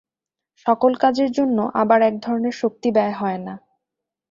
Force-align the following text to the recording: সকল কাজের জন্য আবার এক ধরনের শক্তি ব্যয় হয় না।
সকল 0.65 0.91
কাজের 0.95 1.29
জন্য 1.31 1.57
আবার 1.73 1.99
এক 2.01 2.15
ধরনের 2.21 2.55
শক্তি 2.61 2.89
ব্যয় 2.91 3.15
হয় 3.17 3.39
না। 3.39 3.53